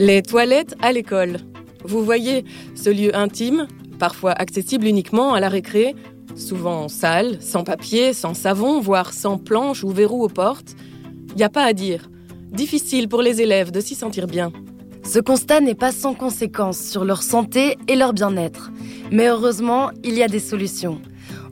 [0.00, 1.38] Les toilettes à l'école.
[1.84, 2.44] Vous voyez,
[2.76, 3.66] ce lieu intime,
[3.98, 5.96] parfois accessible uniquement à la récré,
[6.36, 10.76] souvent sale, sans papier, sans savon, voire sans planche ou verrou aux portes.
[11.36, 12.08] N'y a pas à dire.
[12.52, 14.52] Difficile pour les élèves de s'y sentir bien.
[15.02, 18.70] Ce constat n'est pas sans conséquence sur leur santé et leur bien-être.
[19.10, 21.00] Mais heureusement, il y a des solutions.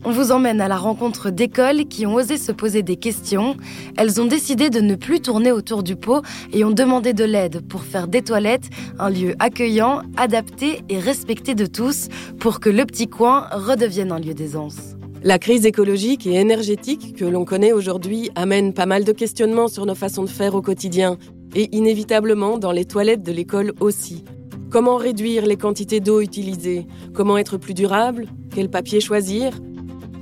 [0.09, 3.57] On vous emmène à la rencontre d'écoles qui ont osé se poser des questions.
[3.97, 7.67] Elles ont décidé de ne plus tourner autour du pot et ont demandé de l'aide
[7.67, 12.07] pour faire des toilettes un lieu accueillant, adapté et respecté de tous
[12.39, 14.77] pour que le petit coin redevienne un lieu d'aisance.
[15.25, 19.87] La crise écologique et énergétique que l'on connaît aujourd'hui amène pas mal de questionnements sur
[19.87, 21.17] nos façons de faire au quotidien
[21.57, 24.25] et inévitablement dans les toilettes de l'école aussi.
[24.71, 26.87] Comment réduire les quantités d'eau utilisées?
[27.13, 28.27] Comment être plus durable?
[28.55, 29.51] Quel papier choisir?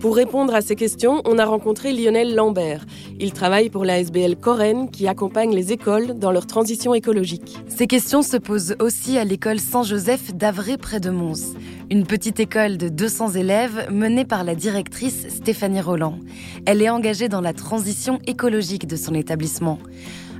[0.05, 2.85] Pour répondre à ces questions, on a rencontré Lionel Lambert.
[3.19, 7.57] Il travaille pour la SBL Coren qui accompagne les écoles dans leur transition écologique.
[7.69, 11.55] Ces questions se posent aussi à l'école Saint-Joseph d'Avray près de Mons.
[11.91, 16.19] Une petite école de 200 élèves menée par la directrice Stéphanie Roland.
[16.67, 19.79] Elle est engagée dans la transition écologique de son établissement.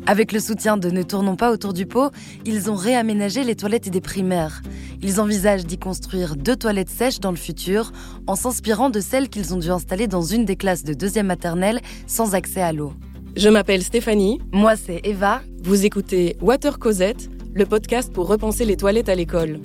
[0.07, 2.11] Avec le soutien de Ne tournons pas autour du pot,
[2.45, 4.61] ils ont réaménagé les toilettes des primaires.
[5.03, 7.91] Ils envisagent d'y construire deux toilettes sèches dans le futur,
[8.27, 11.81] en s'inspirant de celles qu'ils ont dû installer dans une des classes de deuxième maternelle
[12.07, 12.93] sans accès à l'eau.
[13.35, 14.41] Je m'appelle Stéphanie.
[14.53, 15.41] Moi, c'est Eva.
[15.63, 19.61] Vous écoutez Water Cosette, le podcast pour repenser les toilettes à l'école.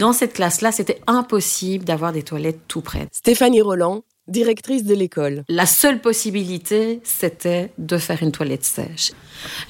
[0.00, 3.06] Dans cette classe-là, c'était impossible d'avoir des toilettes tout près.
[3.12, 5.44] Stéphanie Roland, directrice de l'école.
[5.48, 9.12] La seule possibilité, c'était de faire une toilette sèche.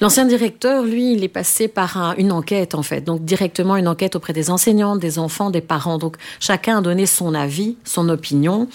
[0.01, 3.01] L'ancien directeur, lui, il est passé par une enquête, en fait.
[3.01, 5.97] Donc, directement une enquête auprès des enseignants, des enfants, des parents.
[5.97, 8.67] Donc, chacun a donné son avis, son opinion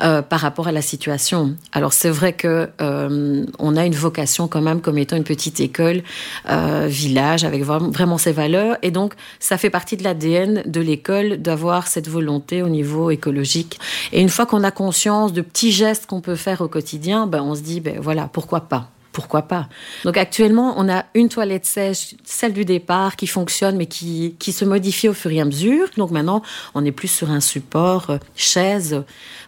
[0.00, 1.56] euh, par rapport à la situation.
[1.72, 5.60] Alors, c'est vrai que euh, on a une vocation quand même comme étant une petite
[5.60, 6.02] école,
[6.48, 8.76] euh, village, avec vraiment ses valeurs.
[8.82, 13.78] Et donc, ça fait partie de l'ADN de l'école d'avoir cette volonté au niveau écologique.
[14.12, 17.42] Et une fois qu'on a conscience de petits gestes qu'on peut faire au quotidien, ben,
[17.42, 19.66] on se dit, ben voilà, pourquoi pas pourquoi pas
[20.04, 24.52] Donc actuellement, on a une toilette sèche, celle du départ, qui fonctionne, mais qui, qui
[24.52, 25.88] se modifie au fur et à mesure.
[25.96, 26.42] Donc maintenant,
[26.74, 29.04] on est plus sur un support euh, chaise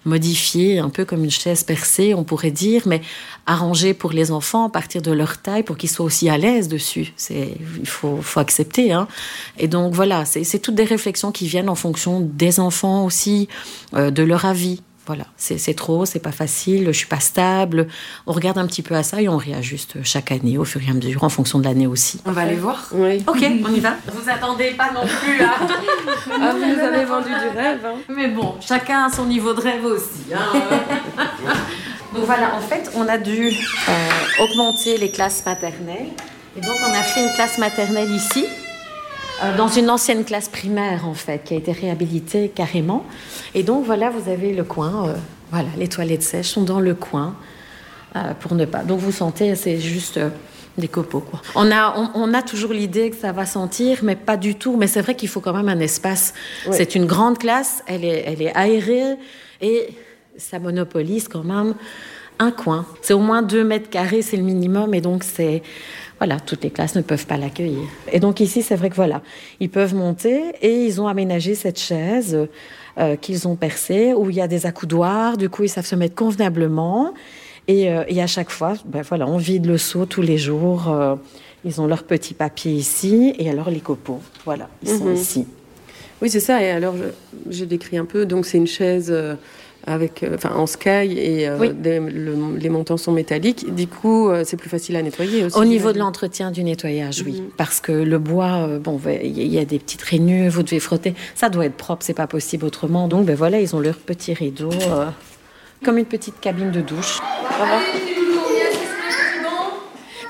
[0.06, 3.02] modifiée, un peu comme une chaise percée, on pourrait dire, mais
[3.44, 6.68] arrangée pour les enfants à partir de leur taille, pour qu'ils soient aussi à l'aise
[6.68, 7.12] dessus.
[7.28, 8.92] Il faut, faut accepter.
[8.92, 9.06] Hein.
[9.58, 13.48] Et donc voilà, c'est toutes des réflexions qui viennent en fonction des enfants aussi,
[13.92, 14.80] euh, de leur avis.
[15.08, 17.88] Voilà, c'est trop, c'est pas facile, je suis pas stable.
[18.26, 20.90] On regarde un petit peu à ça et on réajuste chaque année au fur et
[20.90, 22.20] à mesure en fonction de l'année aussi.
[22.26, 23.24] On va aller voir Oui.
[23.26, 23.94] Ok, on y va.
[24.12, 25.54] Vous attendez pas non plus à.
[26.42, 27.80] ah, vous nous avez vendu du rêve.
[27.86, 27.94] Hein.
[28.10, 30.34] Mais bon, chacun a son niveau de rêve aussi.
[30.34, 30.60] Hein.
[32.14, 33.48] donc voilà, en fait, on a dû
[33.88, 36.08] euh, augmenter les classes maternelles.
[36.54, 38.44] Et donc on a fait une classe maternelle ici.
[39.42, 43.04] Euh, dans une ancienne classe primaire en fait, qui a été réhabilitée carrément.
[43.54, 45.14] Et donc voilà, vous avez le coin, euh,
[45.50, 47.36] voilà, les toilettes sèches sont dans le coin
[48.16, 48.82] euh, pour ne pas.
[48.82, 50.18] Donc vous sentez, c'est juste
[50.76, 51.40] des copeaux quoi.
[51.54, 54.76] On a, on, a toujours l'idée que ça va sentir, mais pas du tout.
[54.76, 56.34] Mais c'est vrai qu'il faut quand même un espace.
[56.72, 59.16] C'est une grande classe, elle est, elle est aérée
[59.60, 59.88] et
[60.36, 61.74] ça monopolise quand même
[62.38, 62.86] un coin.
[63.02, 65.62] C'est au moins deux mètres carrés, c'est le minimum, et donc c'est
[66.18, 67.88] voilà, toutes les classes ne peuvent pas l'accueillir.
[68.12, 69.22] Et donc ici, c'est vrai que voilà,
[69.60, 72.48] ils peuvent monter et ils ont aménagé cette chaise
[72.98, 75.36] euh, qu'ils ont percée où il y a des accoudoirs.
[75.36, 77.14] Du coup, ils savent se mettre convenablement.
[77.68, 80.88] Et, euh, à chaque fois, ben voilà, on vide le seau tous les jours.
[80.88, 81.14] Euh,
[81.64, 84.20] ils ont leur petit papier ici et alors les copeaux.
[84.44, 85.14] Voilà, ils sont mhm.
[85.14, 85.46] ici.
[86.20, 86.60] Oui, c'est ça.
[86.62, 86.94] Et alors,
[87.48, 88.26] j'ai décrit un peu.
[88.26, 89.14] Donc, c'est une chaise
[89.88, 91.72] avec, euh, enfin, en sky et euh,
[92.58, 93.74] les montants sont métalliques.
[93.74, 95.56] Du coup, euh, c'est plus facile à nettoyer aussi.
[95.56, 97.48] Au niveau de l'entretien du nettoyage, oui, mhm.
[97.56, 101.14] parce que le bois, bon, il y a des petites rainures, vous devez frotter.
[101.34, 103.08] Ça doit être propre, c'est pas possible autrement.
[103.08, 104.70] Donc, ben voilà, ils ont leur petit rideau,
[105.84, 107.18] comme une petite cabine de douche.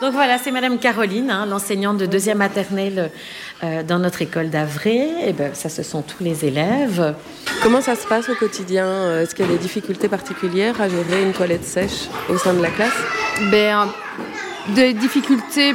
[0.01, 3.11] Donc voilà, c'est Madame Caroline, hein, l'enseignante de deuxième maternelle
[3.65, 4.97] euh, dans notre école d'Avray.
[4.97, 7.15] Et eh ben, ça, ce sont tous les élèves.
[7.63, 9.21] Comment ça se passe au quotidien?
[9.21, 12.63] Est-ce qu'il y a des difficultés particulières à gérer une toilette sèche au sein de
[12.63, 12.97] la classe?
[13.51, 13.89] Ben,
[14.69, 15.75] Des difficultés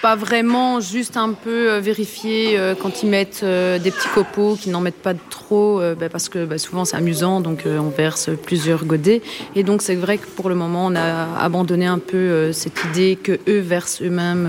[0.00, 4.54] Pas vraiment, juste un peu euh, vérifier euh, quand ils mettent euh, des petits copeaux,
[4.54, 8.30] qu'ils n'en mettent pas trop, bah, parce que bah, souvent c'est amusant, donc on verse
[8.44, 9.22] plusieurs godets.
[9.56, 13.18] Et donc c'est vrai que pour le moment, on a abandonné un peu cette idée
[13.20, 14.48] que eux versent eux-mêmes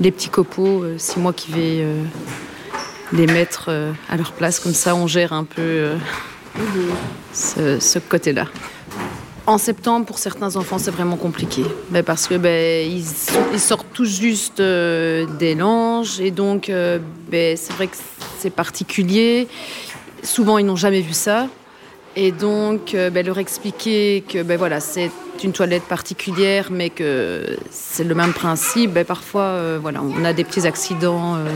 [0.00, 0.84] des petits copeaux.
[0.98, 1.86] c'est moi qui vais
[3.12, 3.70] les mettre
[4.08, 5.90] à leur place, comme ça on gère un peu
[7.32, 8.46] ce côté-là.
[9.46, 11.64] En septembre, pour certains enfants, c'est vraiment compliqué.
[11.90, 17.56] Ben, parce que ben, ils, sortent tout juste euh, des langes et donc euh, ben,
[17.56, 17.96] c'est vrai que
[18.38, 19.48] c'est particulier.
[20.22, 21.48] Souvent, ils n'ont jamais vu ça.
[22.14, 25.10] Et donc, euh, leur expliquer que voilà, c'est
[25.44, 30.32] une toilette particulière, mais que c'est le même principe, ben, parfois, euh, voilà, on a
[30.32, 31.48] des petits accidents euh,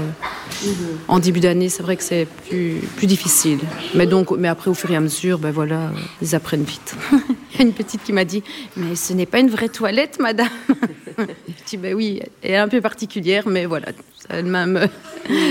[1.09, 1.69] en début d'année.
[1.69, 3.59] C'est vrai que c'est plus, plus difficile.
[3.95, 5.93] Mais, donc, mais après, au fur et à mesure, ben, voilà,
[6.23, 6.95] ils apprennent vite.
[7.13, 8.43] Il y a une petite qui m'a dit
[8.77, 10.49] Mais ce n'est pas une vraie toilette, madame
[11.19, 13.89] Je dis Ben oui, elle est un peu particulière, mais voilà,
[14.31, 14.89] même,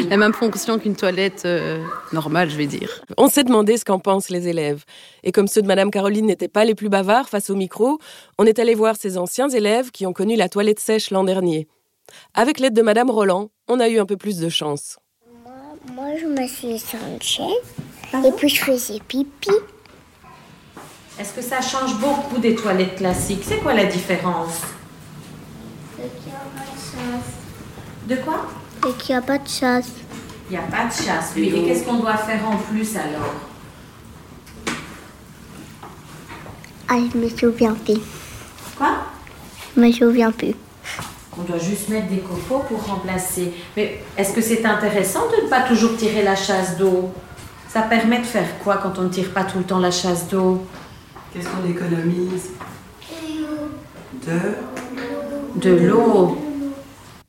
[0.10, 1.84] la même fonction qu'une toilette euh,
[2.14, 3.02] normale, je vais dire.
[3.18, 4.84] On s'est demandé ce qu'en pensent les élèves.
[5.24, 8.00] Et comme ceux de Madame Caroline n'étaient pas les plus bavards face au micro,
[8.38, 11.68] on est allé voir ces anciens élèves qui ont connu la toilette sèche l'an dernier.
[12.34, 14.98] Avec l'aide de Madame Roland, on a eu un peu plus de chance.
[15.94, 17.50] Moi, je me suis sur une chaise
[18.26, 19.52] et puis je faisais pipi.
[21.20, 23.44] Est-ce que ça change beaucoup des toilettes classiques?
[23.44, 24.62] C'est quoi la différence?
[28.08, 28.46] De quoi?
[28.88, 29.90] Et qu'il n'y a pas de chasse.
[30.50, 31.52] Il n'y a pas de chasse, oui.
[31.56, 33.34] Et qu'est-ce qu'on doit faire en plus alors?
[36.88, 38.00] Ah, je me souviens plus.
[38.78, 38.90] Quoi?
[39.76, 40.54] Je me souviens plus.
[41.38, 43.54] On doit juste mettre des copeaux pour remplacer.
[43.76, 47.12] Mais est-ce que c'est intéressant de ne pas toujours tirer la chasse d'eau?
[47.68, 50.30] Ça permet de faire quoi quand on ne tire pas tout le temps la chasse
[50.30, 50.66] d'eau?
[51.34, 52.52] Qu'est-ce qu'on économise?
[54.26, 56.45] De De l'eau.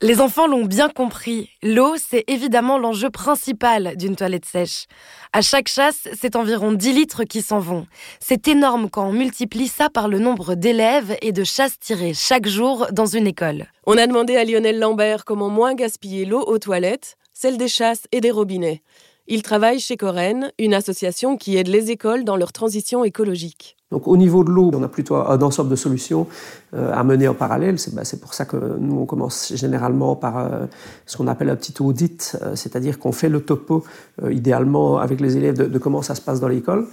[0.03, 1.49] Les enfants l'ont bien compris.
[1.63, 4.85] L'eau, c'est évidemment l'enjeu principal d'une toilette sèche.
[5.33, 7.87] À chaque chasse, c'est environ 10 litres qui s'en vont.
[8.19, 12.47] C'est énorme quand on multiplie ça par le nombre d'élèves et de chasses tirées chaque
[12.47, 13.65] jour dans une école.
[13.87, 18.03] On a demandé à Lionel Lambert comment moins gaspiller l'eau aux toilettes, celle des chasses
[18.11, 18.83] et des robinets.
[19.25, 23.76] Il travaille chez Coren, une association qui aide les écoles dans leur transition écologique.
[23.89, 26.27] Donc au niveau de l'eau, on a plutôt un ensemble de solutions
[26.73, 27.79] euh, à mener en parallèle.
[27.79, 30.65] C'est bah, pour ça que nous, on commence généralement par euh,
[31.05, 33.85] ce qu'on appelle un petit audit, euh, c'est-à-dire qu'on fait le topo,
[34.29, 36.87] idéalement avec les élèves, de, comment ça se passe dans l'école.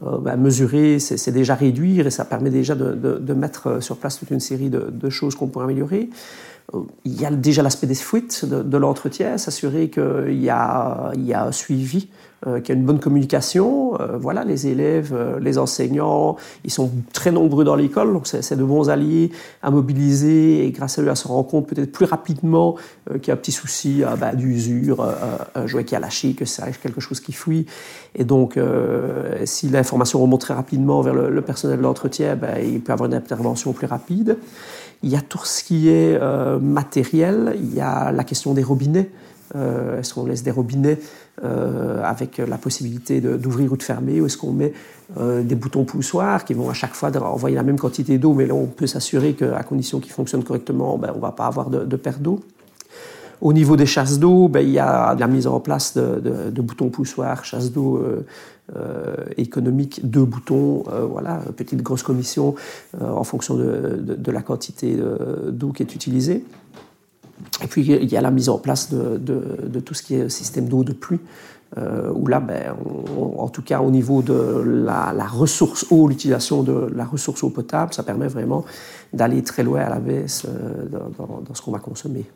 [0.00, 4.30] Bah, mesurer, c'est déjà réduire et ça permet déjà de, de, mettre sur place toute
[4.30, 6.08] une série de, choses qu'on pourrait améliorer.
[7.04, 11.44] Il y a déjà l'aspect des fuites, de, l'entretien, s'assurer qu'il y a, y a
[11.44, 12.08] un suivi,
[12.46, 14.00] euh, qu'il y a une bonne communication.
[14.00, 18.54] Euh, voilà, les élèves, euh, les enseignants, ils sont très nombreux dans l'école, donc c'est
[18.54, 22.04] de bons alliés à mobiliser et grâce à eux à se rendre compte peut-être plus
[22.04, 22.76] rapidement
[23.10, 25.04] qu'il y a un petit souci bah, d'usure,
[25.54, 27.66] un jouet qui a lâché, que c'est quelque chose qui fuit.
[28.14, 28.58] Et donc,
[29.44, 33.14] si l'information remonte très rapidement vers le, personnel de l'entretien, bah, il peut avoir une
[33.14, 34.38] intervention plus rapide.
[35.02, 36.18] Il y a tout ce qui est
[36.60, 39.10] matériel, il y a la question des robinets.
[39.56, 40.98] Euh, est-ce qu'on laisse des robinets
[41.42, 44.72] euh, avec la possibilité d'ouvrir ou de fermer, ou est-ce qu'on met
[45.16, 48.54] des boutons poussoirs qui vont à chaque fois envoyer la même quantité d'eau, mais là
[48.54, 51.96] on peut s'assurer qu'à condition qu'ils fonctionnent correctement, ben, on ne va pas avoir de
[51.96, 52.40] perte d'eau.
[53.40, 56.88] Au niveau des chasses d'eau, ben, il y a la mise en place de, boutons
[56.88, 58.26] poussoirs, chasse d'eau euh,
[58.76, 62.56] euh, économique, deux boutons, euh, voilà, petite grosse commission
[63.00, 64.96] en fonction de, la quantité
[65.50, 66.44] d'eau qui est utilisée.
[67.62, 70.68] Et puis il y a la mise en place de, tout ce qui est système
[70.68, 71.20] d'eau de pluie,
[71.76, 72.74] où là, ben,
[73.16, 77.94] en tout cas au niveau de la, ressource eau, l'utilisation de la ressource eau potable,
[77.94, 78.64] ça permet vraiment
[79.12, 80.44] d'aller très loin à la baisse
[80.90, 82.26] dans ce qu'on va consommer.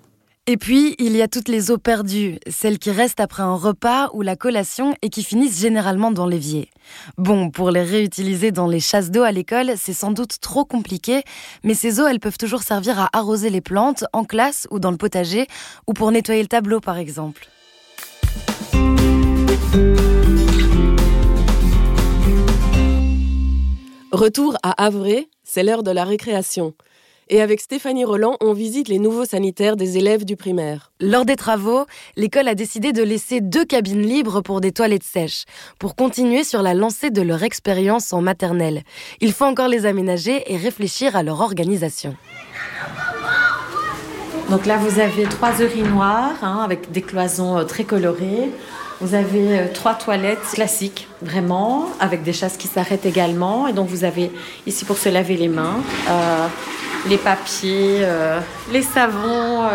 [0.49, 4.11] Et puis, il y a toutes les eaux perdues, celles qui restent après un repas
[4.13, 6.69] ou la collation et qui finissent généralement dans l'évier.
[7.17, 11.23] Bon, pour les réutiliser dans les chasses d'eau à l'école, c'est sans doute trop compliqué,
[11.63, 14.91] mais ces eaux, elles peuvent toujours servir à arroser les plantes, en classe ou dans
[14.91, 15.47] le potager,
[15.87, 17.47] ou pour nettoyer le tableau par exemple.
[24.11, 26.75] Retour à Havre, c'est l'heure de la récréation
[27.29, 30.93] et avec Stéphanie Roland, on visite les nouveaux sanitaires des élèves du primaire.
[31.01, 31.87] Lors des travaux,
[32.17, 35.45] l'école a décidé de laisser deux cabines libres pour des toilettes sèches,
[35.79, 38.83] pour continuer sur la lancée de leur expérience en maternelle.
[39.21, 42.17] Il faut encore les aménager et réfléchir à leur organisation.
[44.51, 48.51] Donc là, vous avez trois urinoirs hein, avec des cloisons euh, très colorées.
[49.01, 53.67] Vous avez euh, trois toilettes classiques, vraiment, avec des chasses qui s'arrêtent également.
[53.67, 54.31] Et donc, vous avez
[54.67, 56.47] ici pour se laver les mains, euh,
[57.09, 58.41] les papiers, euh,
[58.73, 59.69] les savons,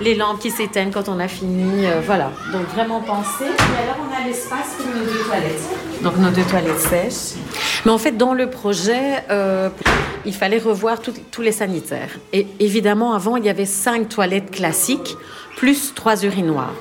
[0.00, 2.30] les lampes qui s'éteignent quand on a fini, euh, voilà.
[2.52, 3.44] Donc vraiment penser.
[3.44, 6.02] Et alors on a l'espace pour nos deux toilettes.
[6.02, 7.40] Donc nos deux toilettes sèches.
[7.84, 9.70] Mais en fait, dans le projet, euh,
[10.24, 12.10] il fallait revoir tous les sanitaires.
[12.32, 15.16] Et évidemment, avant, il y avait cinq toilettes classiques
[15.56, 16.74] plus trois urinoirs.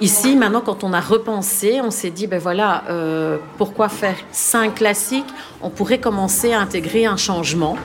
[0.00, 4.76] Ici, maintenant, quand on a repensé, on s'est dit, ben voilà, euh, pourquoi faire cinq
[4.76, 5.28] classiques?
[5.60, 7.76] On pourrait commencer à intégrer un changement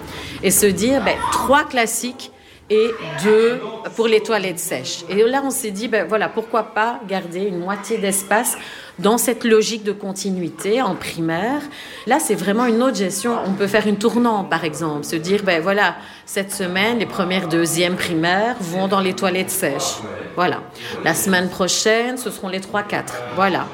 [0.41, 2.31] et se dire, ben, trois classiques
[2.69, 2.91] et
[3.23, 3.61] deux
[3.95, 5.03] pour les toilettes sèches.
[5.09, 8.57] Et là, on s'est dit, ben voilà, pourquoi pas garder une moitié d'espace
[8.97, 11.61] dans cette logique de continuité en primaire.
[12.07, 13.37] Là, c'est vraiment une autre gestion.
[13.45, 15.95] On peut faire une tournante, par exemple, se dire, ben voilà,
[16.25, 19.99] cette semaine, les premières, deuxièmes primaires vont dans les toilettes sèches.
[20.35, 20.61] Voilà.
[21.03, 23.21] La semaine prochaine, ce seront les trois, quatre.
[23.35, 23.67] Voilà.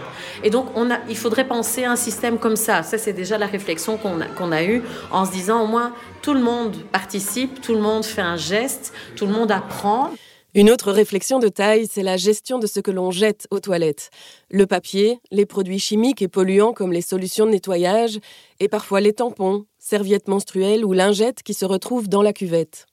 [0.44, 0.68] Et donc,
[1.10, 2.84] il faudrait penser à un système comme ça.
[2.84, 4.82] Ça, c'est déjà la réflexion qu'on a, qu'on a eue
[5.12, 8.94] en se disant, au moins, tout le monde participe, tout le monde fait un geste,
[9.16, 10.12] tout le monde apprend.
[10.54, 14.10] Une autre réflexion de taille, c'est la gestion de ce que l'on jette aux toilettes.
[14.50, 18.20] Le papier, les produits chimiques et polluants comme les solutions de nettoyage,
[18.60, 22.86] et parfois les tampons, serviettes menstruelles ou lingettes qui se retrouvent dans la cuvette.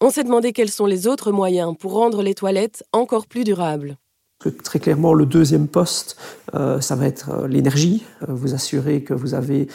[0.00, 3.98] On s'est demandé quels sont les autres moyens pour rendre les toilettes encore plus durables.
[4.38, 6.18] Très clairement, le deuxième poste,
[6.54, 8.04] euh, ça va être euh, l'énergie.
[8.22, 9.66] Euh, vous assurer que vous avez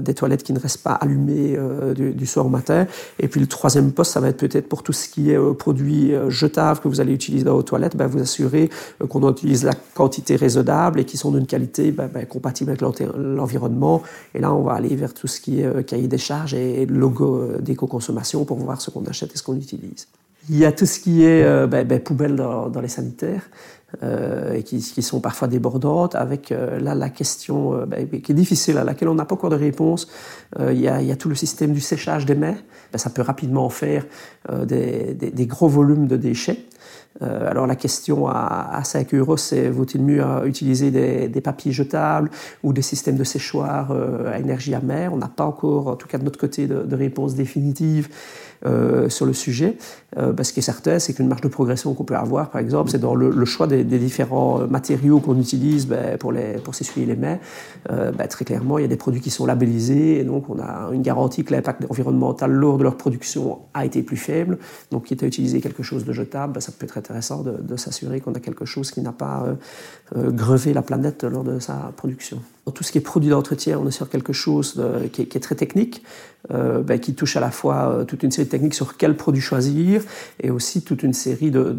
[0.00, 1.56] des toilettes qui ne restent pas allumées
[1.94, 2.88] du, soir au matin.
[3.20, 6.12] Et puis le troisième poste, ça va être peut-être pour tout ce qui est produits
[6.26, 8.68] jetables que vous allez utiliser dans vos toilettes, ben, vous assurer
[9.08, 14.02] qu'on utilise la quantité raisonnable et qui sont d'une qualité ben, ben, compatible avec l'environnement.
[14.34, 17.52] Et là, on va aller vers tout ce qui est cahier des charges et logo
[17.60, 20.08] d'éco-consommation pour voir ce qu'on achète et ce qu'on utilise.
[20.48, 23.48] Il y a tout ce qui est poubelle dans, dans les sanitaires.
[24.04, 28.30] Euh, et qui, qui, sont parfois débordantes, avec euh, là la question euh, ben, qui
[28.30, 30.06] est difficile, à laquelle on n'a pas encore de réponse.
[30.60, 32.56] Il y, a, y a, tout le système du séchage des mets.
[32.92, 34.06] Ben, ça peut rapidement faire
[34.48, 36.64] des, des, des, gros volumes de déchets.
[37.20, 42.30] alors la question à, à 5 euros, c'est vaut-il mieux utiliser des, des, papiers jetables
[42.62, 45.12] ou des systèmes de séchoir à énergie amère?
[45.12, 48.08] On n'a pas encore, en tout cas de notre côté, de, de réponse définitive.
[48.66, 49.78] Euh, sur le sujet.
[50.18, 52.90] Euh, ce qui est certain, c'est qu'une marge de progression qu'on peut avoir, par exemple,
[52.90, 57.16] c'est dans le, choix des, différents matériaux qu'on utilise ben, pour, les, pour s'essuyer les
[57.16, 57.38] mains.
[57.90, 60.58] Euh, ben, très clairement, il y a des produits qui sont labellisés et donc on
[60.58, 64.58] a une garantie que l'impact environnemental lors de leur production a été plus faible.
[64.90, 68.20] Donc, quitte à utiliser quelque chose de jetable, ben, ça peut être intéressant de, s'assurer
[68.20, 69.46] qu'on a quelque chose qui n'a pas
[70.14, 72.42] grevé la planète lors de sa production.
[72.74, 76.02] Tout ce qui est produit d'entretien, on est sur quelque chose qui, est, très technique,
[76.50, 79.14] euh, ben, qui touche à la fois euh, toute une série de techniques sur quel
[79.14, 80.02] produit choisir
[80.42, 81.76] et aussi toute une série de,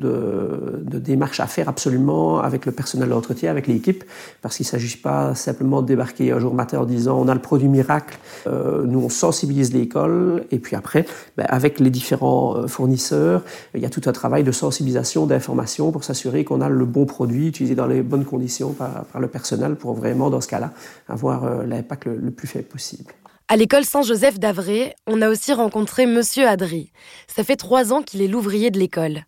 [0.83, 4.03] démarches à faire absolument avec le personnel d'entretien, avec l'équipe,
[4.43, 7.33] parce qu'il ne s'agit pas simplement de débarquer un jour matin en disant on a
[7.33, 11.07] le produit miracle, euh, nous on sensibilise l'école, et puis après,
[11.37, 13.41] ben, avec les différents fournisseurs,
[13.73, 17.07] il y a tout un travail de sensibilisation, d'information pour s'assurer qu'on a le bon
[17.07, 20.71] produit utilisé dans les bonnes conditions par le personnel pour vraiment, dans ce cas-là,
[21.07, 23.11] avoir euh, l'impact le, plus faible possible.
[23.47, 26.91] À l'école Saint-Joseph d'Avray, on a aussi rencontré Monsieur Adry.
[27.27, 29.25] Ça fait trois ans qu'il est l'ouvrier de l'école.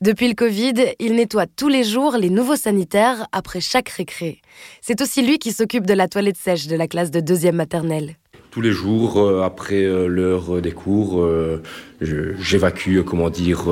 [0.00, 4.40] Depuis le Covid, il nettoie tous les jours les nouveaux sanitaires après chaque récré.
[4.80, 8.16] C'est aussi lui qui s'occupe de la toilette sèche de la classe de deuxième maternelle.
[8.50, 11.22] Tous les jours, euh, après euh, l'heure des cours,
[12.00, 13.66] j'évacue, comment dire,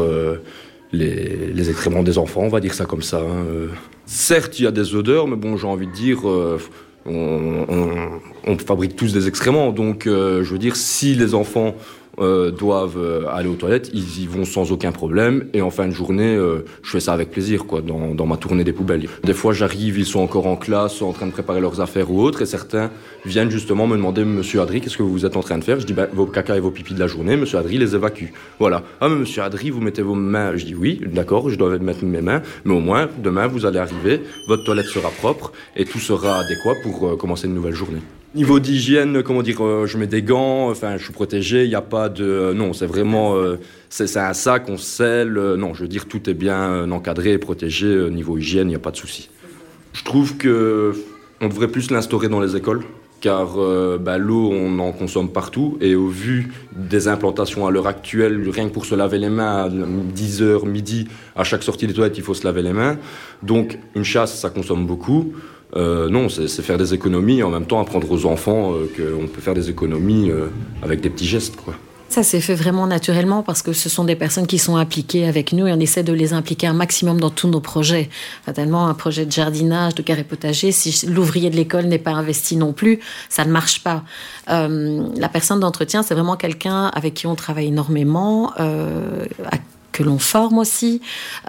[0.93, 3.21] les, les, excréments des enfants, on va dire ça comme ça.
[3.21, 3.47] Hein,
[4.07, 6.21] Certes, il y a des odeurs, mais bon, j'ai envie de dire,
[7.07, 9.73] on, on, fabrique tous des excréments.
[9.73, 11.75] Donc, euh, je veux dire, si les enfants
[12.19, 15.47] euh, doivent euh, aller aux toilettes, ils y vont sans aucun problème.
[15.53, 18.37] Et en fin de journée, euh, je fais ça avec plaisir, quoi, dans, dans ma
[18.37, 19.09] tournée des poubelles.
[19.23, 22.21] Des fois, j'arrive, ils sont encore en classe, en train de préparer leurs affaires ou
[22.23, 22.91] autres, et certains
[23.25, 25.81] viennent justement me demander, Monsieur Adri, qu'est-ce que vous êtes en train de faire?
[25.81, 28.27] Je dis, ben, vos caca et vos pipis de la journée, Monsieur Adri les évacue.
[28.59, 28.83] Voilà.
[29.01, 30.57] Ah, mais Monsieur Adri, vous mettez vos mains.
[30.57, 33.79] Je dis, oui, d'accord, je dois mettre mes mains, mais au moins, demain, vous allez
[33.79, 38.01] arriver, votre toilette sera propre, et tout sera adéquat pour commencer une nouvelle journée.
[38.35, 41.77] Niveau d'hygiène, comment dire, euh, je mets des gants, enfin, je suis protégé, il n'y
[41.77, 42.25] a pas de...
[42.25, 43.37] Euh, non, c'est vraiment...
[43.37, 43.61] Euh,
[43.91, 45.35] c'est un sac, on scelle.
[45.35, 48.11] non, je veux dire, tout est bien encadré, protégé.
[48.11, 49.31] niveau hygiène, il n'y a pas de souci.
[49.93, 50.95] Je trouve que
[51.41, 52.83] on devrait plus l'instaurer dans les écoles,
[53.21, 53.57] car
[54.01, 55.79] bah, l'eau, on en consomme partout.
[55.81, 59.67] Et au vu des implantations à l'heure actuelle, rien que pour se laver les mains
[59.67, 62.99] à 10h, midi, à chaque sortie des toilettes, il faut se laver les mains.
[63.45, 65.35] Donc, une chasse, ça consomme beaucoup.
[65.77, 69.27] Euh, non, c'est faire des économies et en même temps apprendre aux enfants euh, qu'on
[69.27, 70.47] peut faire des économies euh,
[70.83, 71.57] avec des petits gestes.
[72.09, 75.53] Ça s'est fait vraiment naturellement parce que ce sont des personnes qui sont impliquées avec
[75.53, 78.09] nous et on essaie de les impliquer un maximum dans tous nos projets.
[78.45, 82.57] Fatalement, un projet de jardinage, de carré potager, si l'ouvrier de l'école n'est pas investi
[82.57, 84.05] non plus, ça ne marche pas.
[84.47, 88.53] la personne d'entretien, c'est vraiment quelqu'un avec qui on travaille énormément,
[89.95, 91.01] que l'on forme aussi,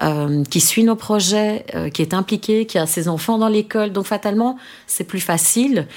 [0.04, 3.92] euh, qui suit nos projets, euh, qui est impliqué, qui a ses enfants dans l'école.
[3.92, 5.88] Donc fatalement, c'est plus facile.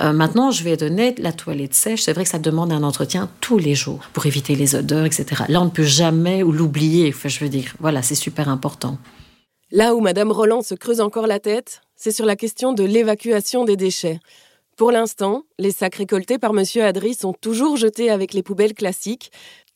[0.00, 2.02] Euh, maintenant, je vais donner la toilette sèche.
[2.02, 5.44] C'est vrai que ça demande un entretien tous les jours pour éviter les odeurs, etc.
[5.48, 7.12] Là, on ne peut jamais l'oublier.
[7.14, 8.96] Enfin, je veux dire, voilà, c'est super important.
[9.70, 13.64] Là où Madame Roland se creuse encore la tête, c'est sur la question de l'évacuation
[13.64, 14.18] des déchets.
[14.78, 19.30] Pour l'instant, les sacs récoltés par Monsieur Adry sont toujours jetés avec les poubelles classiques,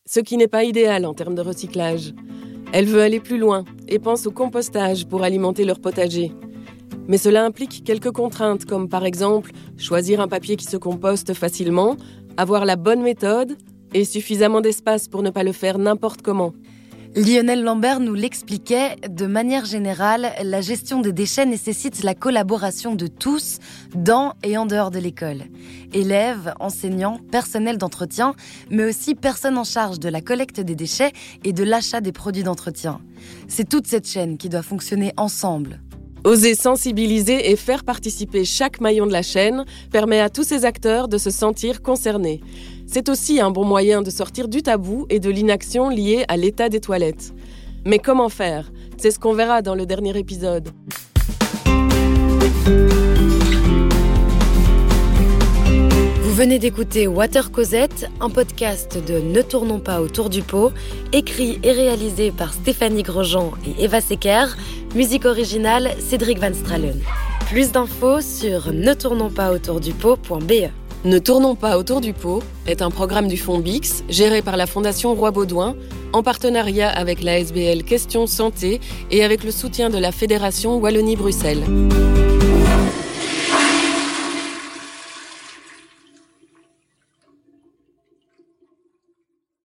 [0.07, 2.15] ce qui n'est pas idéal en termes de recyclage.
[2.73, 6.33] Elle veut aller plus loin et pense au compostage pour alimenter leur potager.
[7.09, 11.97] Mais cela implique quelques contraintes, comme par exemple choisir un papier qui se composte facilement,
[12.37, 13.57] avoir la bonne méthode
[13.95, 16.53] et suffisamment d'espace pour ne pas le faire n'importe comment.
[17.15, 23.07] Lionel Lambert nous l'expliquait, de manière générale, la gestion des déchets nécessite la collaboration de
[23.07, 23.59] tous
[23.95, 25.43] dans et en dehors de l'école.
[25.93, 28.35] Élèves, enseignants, personnel d'entretien,
[28.71, 31.13] mais aussi personnes en charge de la collecte des déchets
[31.45, 33.03] et de l'achat des produits d'entretien.
[33.47, 35.83] C'est toute cette chaîne qui doit fonctionner ensemble.
[36.25, 41.09] Oser sensibiliser et faire participer chaque maillon de la chaîne permet à tous ces acteurs
[41.09, 42.41] de se sentir concernés.
[42.95, 46.69] C'est aussi un bon moyen de sortir du tabou et de l'inaction liée à l'état
[46.69, 47.33] des toilettes.
[47.87, 48.71] Mais comment faire?
[48.99, 50.69] C'est ce qu'on verra dans le dernier épisode.
[56.23, 60.71] Vous venez d'écouter Water Cosette, un podcast de Ne tournons pas autour du pot,
[61.15, 64.49] écrit et réalisé par Stéphanie Grosjean et Eva Secker,
[64.95, 67.01] musique originale Cédric Van Stralen.
[67.49, 70.71] Plus d'infos sur ne tournons pas autour du pot.be.
[71.05, 74.69] Ne tournons pas autour du pot est un programme du Fonds Bix géré par la
[74.69, 75.75] Fondation Roi Baudouin
[76.13, 78.81] en partenariat avec la SBL Questions Santé
[79.11, 81.65] et avec le soutien de la Fédération Wallonie-Bruxelles.